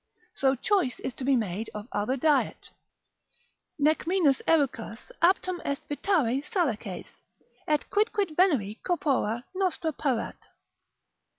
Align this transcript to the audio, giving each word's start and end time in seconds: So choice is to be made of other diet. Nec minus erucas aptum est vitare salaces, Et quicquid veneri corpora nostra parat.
So 0.33 0.55
choice 0.55 0.99
is 1.01 1.13
to 1.13 1.23
be 1.23 1.35
made 1.35 1.69
of 1.75 1.87
other 1.91 2.17
diet. 2.17 2.71
Nec 3.77 4.07
minus 4.07 4.41
erucas 4.47 4.97
aptum 5.21 5.61
est 5.63 5.87
vitare 5.87 6.41
salaces, 6.51 7.05
Et 7.67 7.87
quicquid 7.91 8.35
veneri 8.35 8.81
corpora 8.81 9.43
nostra 9.53 9.91
parat. 9.93 10.37